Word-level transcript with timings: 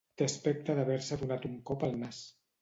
Té 0.19 0.25
aspecte 0.27 0.75
d'haver-se 0.79 1.19
donat 1.25 1.45
un 1.51 1.61
cop 1.71 1.87
al 1.91 1.95
nas. 2.01 2.25